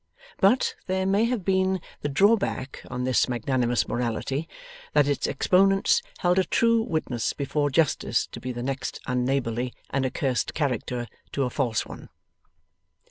But, 0.39 0.73
there 0.87 1.05
may 1.05 1.25
have 1.25 1.45
been 1.45 1.79
the 2.01 2.09
drawback 2.09 2.81
on 2.89 3.03
this 3.03 3.29
magnanimous 3.29 3.87
morality, 3.87 4.49
that 4.93 5.07
its 5.07 5.27
exponents 5.27 6.01
held 6.17 6.39
a 6.39 6.43
true 6.43 6.81
witness 6.81 7.33
before 7.33 7.69
Justice 7.69 8.25
to 8.31 8.39
be 8.39 8.51
the 8.51 8.63
next 8.63 8.99
unneighbourly 9.05 9.75
and 9.91 10.03
accursed 10.03 10.55
character 10.55 11.05
to 11.33 11.43
a 11.43 11.51
false 11.51 11.85
one. 11.85 12.09